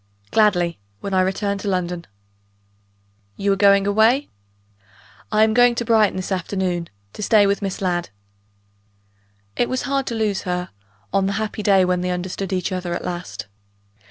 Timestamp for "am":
5.43-5.53